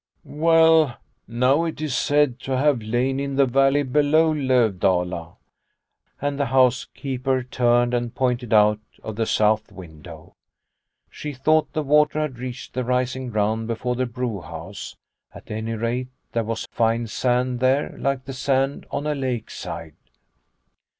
[0.49, 0.97] "Well,
[1.27, 5.35] now, it is said to have lain in the valley below Lovdala,"
[6.19, 10.33] and the housekeeper turned and pointed out of the south window.
[11.11, 14.95] She thought the water had reached the rising ground before the brew house.
[15.35, 19.93] At any rate there was fine sand there like the sand on a lake side.